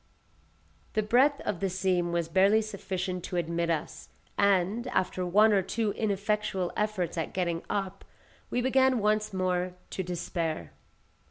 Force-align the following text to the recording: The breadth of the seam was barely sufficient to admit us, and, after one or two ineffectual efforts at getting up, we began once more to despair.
The 0.93 1.03
breadth 1.03 1.41
of 1.41 1.59
the 1.59 1.69
seam 1.69 2.11
was 2.11 2.27
barely 2.27 2.63
sufficient 2.63 3.23
to 3.25 3.35
admit 3.35 3.69
us, 3.69 4.09
and, 4.35 4.87
after 4.87 5.23
one 5.27 5.53
or 5.53 5.61
two 5.61 5.91
ineffectual 5.91 6.71
efforts 6.75 7.19
at 7.19 7.33
getting 7.35 7.61
up, 7.69 8.03
we 8.49 8.61
began 8.61 8.97
once 8.97 9.31
more 9.31 9.75
to 9.91 10.01
despair. 10.01 10.71